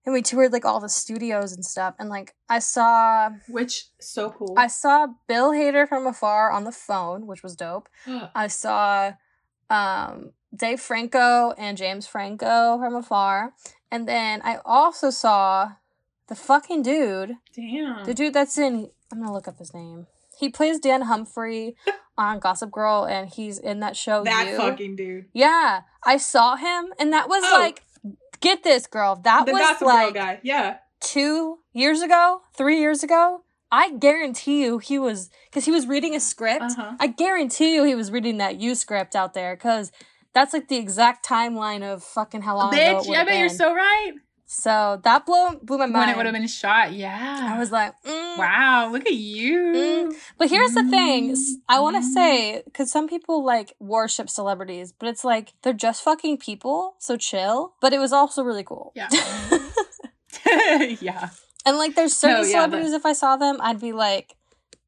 [0.03, 1.93] and we toured like all the studios and stuff.
[1.99, 4.55] And like I saw, which so cool.
[4.57, 7.87] I saw Bill Hader from afar on the phone, which was dope.
[8.33, 9.11] I saw
[9.69, 13.53] um Dave Franco and James Franco from afar,
[13.91, 15.73] and then I also saw
[16.27, 18.05] the fucking dude, Damn.
[18.05, 18.89] the dude that's in.
[19.11, 20.07] I'm gonna look up his name.
[20.37, 21.75] He plays Dan Humphrey
[22.17, 24.23] on Gossip Girl, and he's in that show.
[24.23, 24.57] that You.
[24.57, 25.25] fucking dude.
[25.33, 27.59] Yeah, I saw him, and that was Oh.
[27.59, 27.83] like,
[28.39, 29.15] get this, girl.
[29.15, 30.39] That the was Gossip like Girl guy.
[30.43, 30.77] Yeah.
[30.99, 33.43] two years ago, three years ago.
[33.71, 36.63] I guarantee you he was, because he was reading a script.
[36.63, 36.93] Uh-huh.
[37.01, 39.91] I guarantee you he was reading that you script out there, because
[40.37, 43.39] that's like the exact timeline of fucking how long ago it Bitch, would I bet
[43.39, 44.11] you're so right.
[44.45, 45.95] So that blew blew my mind.
[45.95, 46.93] When it would have been shot.
[46.93, 47.53] Yeah.
[47.55, 48.37] I was like, mm.
[48.37, 49.57] Wow, look at you.
[49.75, 50.13] Mm.
[50.37, 51.35] But here's the thing.
[51.67, 52.13] I want to Mm.
[52.13, 57.17] say, because some people like worship celebrities, but it's like they're just fucking people, so
[57.17, 57.73] chill.
[57.81, 58.93] But it was also really cool.
[58.95, 59.09] Yeah.
[61.01, 61.29] yeah.
[61.65, 64.35] and like, there's certain No, yeah, celebrities, if I saw them, I'd be like,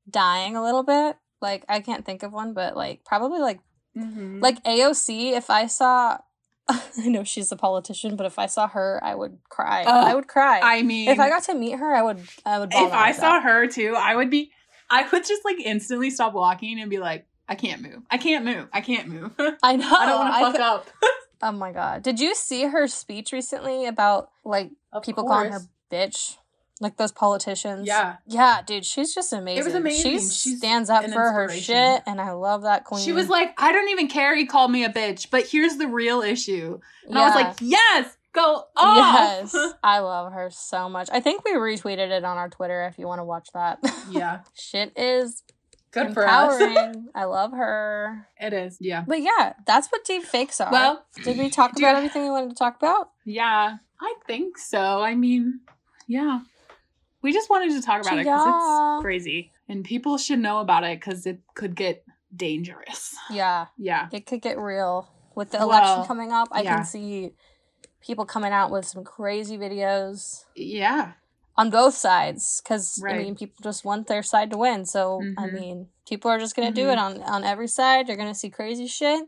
[0.10, 1.18] dying a little bit.
[1.42, 3.60] Like I can't think of one, but like probably like
[3.98, 4.42] Mhm.
[4.42, 5.34] like AOC.
[5.34, 6.18] If I saw,
[6.70, 9.84] I know she's a politician, but if I saw her, I would cry.
[9.86, 10.60] Oh, I would cry.
[10.62, 12.20] I mean, if I got to meet her, I would.
[12.46, 12.70] I would.
[12.70, 13.44] bawl if I saw out.
[13.44, 14.52] her too, I would be.
[14.90, 18.02] I would just like instantly stop walking and be like, I can't move.
[18.10, 18.68] I can't move.
[18.74, 19.32] I can't move.
[19.64, 19.90] I know.
[19.92, 20.88] I don't want to fuck could- up.
[21.42, 22.04] Oh my god!
[22.04, 26.36] Did you see her speech recently about like Of people calling her bitch,
[26.80, 27.88] like those politicians?
[27.88, 28.18] Yeah.
[28.26, 29.62] Yeah, dude, she's just amazing.
[29.62, 30.12] It was amazing.
[30.12, 33.04] She She's stands up for her shit, and I love that queen.
[33.04, 34.36] She was like, I don't even care.
[34.36, 36.80] He called me a bitch, but here's the real issue.
[37.08, 39.52] And I was like, yes, go off.
[39.54, 41.10] Yes, I love her so much.
[41.12, 43.80] I think we retweeted it on our Twitter if you want to watch that.
[44.12, 44.40] yeah.
[44.54, 45.44] Shit is
[45.92, 46.62] Good for us.
[47.16, 48.28] I love her.
[48.40, 48.78] it is.
[48.80, 49.04] Yeah.
[49.08, 50.72] But yeah, that's what deep fakes are.
[50.72, 53.10] Well, did we talk about you- everything we wanted to talk about?
[53.26, 55.02] yeah, I think so.
[55.02, 55.62] I mean,
[56.08, 56.42] yeah.
[57.22, 59.52] We just wanted to talk about it because it's crazy.
[59.68, 62.04] And people should know about it because it could get
[62.36, 63.16] dangerous.
[63.30, 64.08] Yeah, Yeah.
[64.12, 66.48] it could get real with the election Well, coming up.
[66.52, 66.76] I yeah.
[66.78, 67.32] can see
[68.02, 71.14] people coming out with some crazy videos Yeah.
[71.58, 74.86] on both sides because I mean people just want their side to win.
[74.86, 75.54] So I Mhm.
[75.54, 76.94] mean people are just gonna do Mhm.
[76.94, 78.08] it on on every side.
[78.08, 79.28] You're gonna see crazy shit.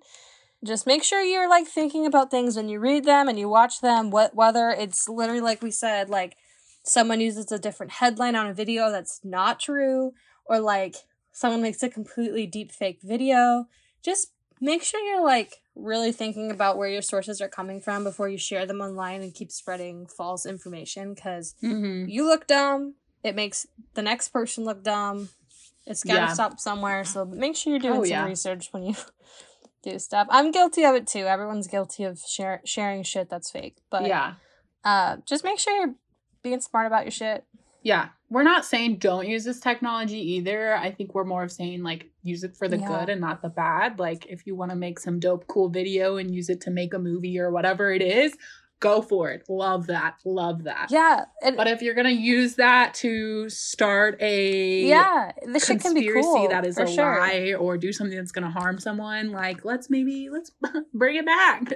[0.64, 3.82] Just make sure you're like thinking about things when you read them and you watch
[3.82, 4.12] them.
[4.12, 6.38] What whether it's literally like we said, like
[6.84, 10.14] someone uses a different headline on a video that's not true,
[10.46, 10.96] or like
[11.32, 13.68] someone makes a completely deep fake video.
[14.04, 18.28] Just make sure you're like really thinking about where your sources are coming from before
[18.30, 22.10] you share them online and keep spreading false information because Mm-hmm.
[22.10, 25.30] you look dumb it makes the next person look dumb
[25.88, 26.34] it's got to Yeah.
[26.34, 28.26] stop somewhere so make sure you're doing Oh, some yeah.
[28.26, 28.96] research when you
[29.84, 33.78] do stuff i'm guilty of it too everyone's guilty of share- sharing shit that's fake
[33.90, 34.34] but yeah.
[34.84, 35.96] uh just make sure you're
[36.44, 37.46] being smart about your shit
[37.84, 38.10] Yeah.
[38.30, 40.74] We're not saying don't use this technology either.
[40.76, 42.88] I think we're more of saying like use it for the Yeah.
[42.88, 44.00] good and not the bad.
[44.00, 46.94] Like if you want to make some dope cool video and use it to make
[46.94, 48.38] a movie or whatever it is,
[48.80, 49.44] go for it.
[49.50, 50.16] Love that.
[50.26, 50.88] Love that.
[50.92, 51.26] yeah
[51.58, 56.02] But if you're going to use that to start a yeah this shit can be
[56.02, 59.32] conspiracy cool that is a sure lie or do something that's going to harm someone,
[59.32, 60.52] like let's maybe let's
[60.94, 61.74] bring it back.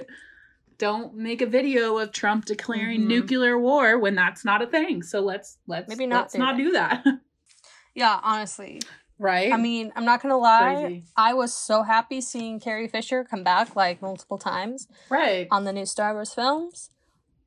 [0.78, 3.06] Don't make a video of Trump declaring Mhm.
[3.06, 5.02] nuclear war when that's not a thing.
[5.02, 6.62] So let's let's Maybe not let's do not that.
[6.62, 7.04] do that.
[7.94, 8.78] yeah honestly
[9.18, 9.50] right?
[9.54, 11.04] i mean i'm not gonna lie Crazy.
[11.16, 15.48] i was so happy seeing carrie fisher come back like multiple times right.
[15.50, 16.90] on the new Star Wars films.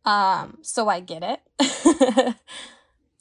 [0.06, 1.40] Um, so I get it.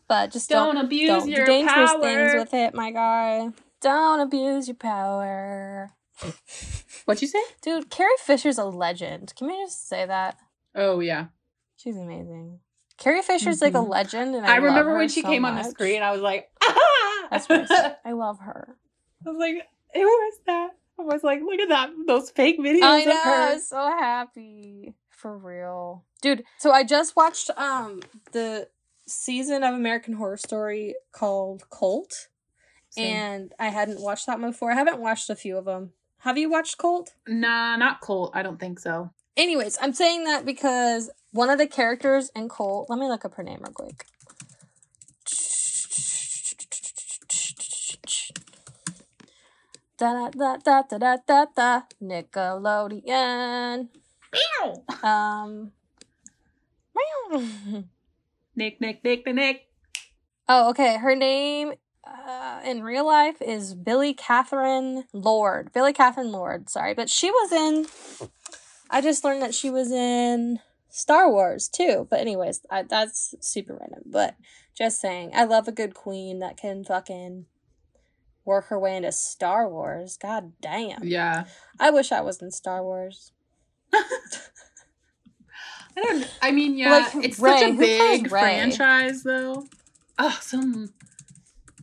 [0.09, 2.01] but just Don't, don't abuse don't, your do dangerous power.
[2.03, 3.51] things with it, my guy.
[3.83, 5.91] Don't abuse your power.
[7.05, 7.43] What'd you say?
[7.63, 9.33] Dude, Carrie Fisher's a legend.
[9.37, 10.37] Can we just say that?
[10.75, 11.27] Oh yeah.
[11.77, 12.61] She's amazing.
[12.97, 13.89] Carrie Fisher's like a Mhm.
[13.89, 16.03] legend and I, I, remember when she so came on the screen.
[16.03, 17.29] I was like, ah!
[17.31, 17.47] That's.
[18.05, 18.77] I love her.
[19.27, 20.71] I was like, who was that?
[20.99, 23.77] I was like, look at that, those fake videos I of know, I was so
[23.77, 24.95] happy.
[25.11, 26.05] For real.
[26.23, 28.01] Dude, so I just watched um
[28.33, 28.69] the
[29.07, 32.29] season of American Horror Story called Cult.
[32.91, 33.05] Same.
[33.17, 34.73] and I hadn't watched that one before.
[34.73, 35.93] I haven't watched a few of them.
[36.23, 37.15] Have you watched Cult?
[37.27, 38.33] nah, not Cult.
[38.35, 39.11] I don't think so.
[39.37, 43.35] Anyways, I'm saying that because one of the characters in Cult, let me look up
[43.35, 44.05] her name real quick.
[49.97, 53.89] Da da da da da da da Nickelodeon.
[55.03, 55.73] Um.
[58.57, 59.69] Nick, Nick, Nick, the Nick.
[60.49, 60.97] Oh, okay.
[60.97, 61.75] Her name
[62.07, 65.73] uh, in real life is Billie Catherine Lourd.
[65.73, 66.95] Billie Catherine Lourd, sorry.
[66.95, 67.87] But she was in.
[68.91, 72.07] I just learned that she was in Star Wars too.
[72.11, 74.03] But, anyways, I, that's super random.
[74.07, 74.37] But
[74.75, 77.47] just saying, I love a good queen that can fucking
[78.45, 80.17] work her way into Star Wars.
[80.17, 81.05] God damn.
[81.05, 81.45] Yeah.
[81.79, 83.33] I wish I was in Star Wars.
[83.93, 84.03] I
[85.97, 86.31] don't.
[86.41, 89.67] I mean, yeah, Like, it's such a big franchise, though.
[90.19, 90.93] Oh, some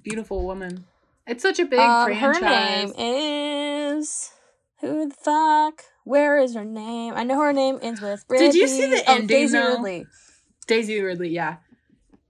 [0.05, 0.85] beautiful woman.
[1.27, 4.31] It's such a big Um, her name is
[4.79, 5.83] who the fuck?
[6.03, 7.13] Where is her name?
[7.15, 8.23] I know her name ends with.
[8.29, 9.71] Did you see Ridley- the oh, ending, Daisy though?
[9.73, 10.05] Ridley.
[10.67, 11.57] Daisy Ridley, yeah.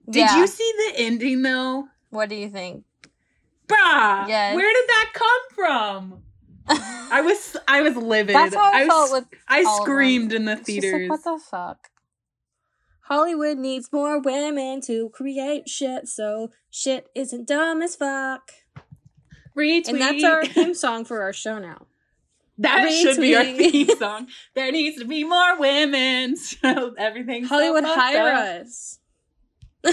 [0.10, 0.38] Did Yeah.
[0.38, 1.88] you see the ending though?
[2.10, 2.86] What do you think?
[3.68, 4.56] Bruh, Yes.
[4.56, 6.22] where did that come from?
[6.68, 8.36] I was I was livid.
[8.36, 9.26] That's how I, was, felt with.
[9.48, 9.84] I all of them.
[9.86, 11.10] screamed in the theaters.
[11.10, 11.90] like, what the fuck?
[13.06, 18.52] Hollywood needs more women to create shit, so shit isn't dumb as fuck.
[19.56, 19.90] Retweet.
[19.90, 21.86] And that's our theme song for our show now.
[22.58, 24.28] that should be our theme song.
[24.56, 26.36] There needs to be more women.
[26.66, 28.62] So everything's so Hollywood fucked hire up.
[28.64, 29.00] us.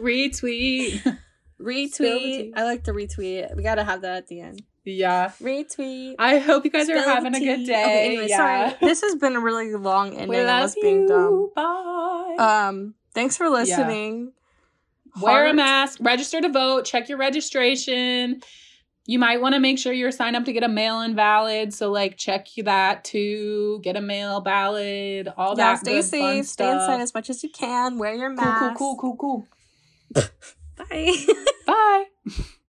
[0.00, 1.18] Retweet.
[1.60, 2.52] Retweet.
[2.56, 3.54] I like the retweet.
[3.56, 4.62] We gotta have that at the end.
[4.86, 5.32] Yeah.
[5.42, 6.14] Retweet.
[6.18, 7.82] I hope you guys are Spill the having a good day.
[7.82, 8.36] Okay, anyway, yeah.
[8.68, 8.76] sorry.
[8.80, 10.28] This has been a really long ending.
[10.28, 11.32] we love us being dumb.
[11.32, 11.52] you.
[11.56, 12.36] Bye.
[12.38, 14.32] Um, thanks for listening.
[15.20, 18.42] Wear a mask, register to vote, check your registration.
[19.06, 21.72] You might want to make sure you're signed up to get a mail in ballot.
[21.72, 23.80] So, like, check that too.
[23.82, 26.46] Get a mail ballot, all Yeah, that stay good safe.
[26.46, 27.98] Stay inside as much as you can.
[27.98, 28.76] Wear your mask.
[28.76, 29.46] Cool, cool, cool, cool,
[30.14, 30.28] cool.
[31.66, 32.06] Bye.